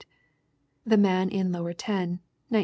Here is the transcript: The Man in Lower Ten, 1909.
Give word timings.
The 0.83 0.97
Man 0.97 1.29
in 1.29 1.51
Lower 1.51 1.73
Ten, 1.73 2.21
1909. 2.49 2.59